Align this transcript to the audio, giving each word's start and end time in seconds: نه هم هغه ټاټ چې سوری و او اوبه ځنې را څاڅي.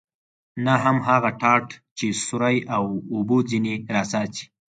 نه 0.65 0.73
هم 0.83 0.97
هغه 1.07 1.29
ټاټ 1.41 1.67
چې 1.97 2.07
سوری 2.25 2.57
و 2.63 2.65
او 2.75 2.83
اوبه 3.13 3.37
ځنې 3.49 3.75
را 3.93 4.03
څاڅي. 4.11 4.45